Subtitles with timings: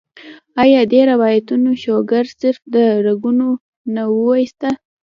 [0.61, 3.47] ايا دې دوايانو شوګر صرف د رګونو
[3.93, 4.69] نه اوويستۀ